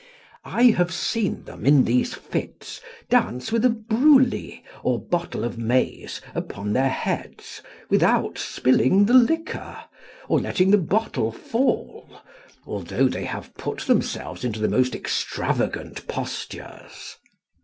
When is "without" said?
7.87-8.39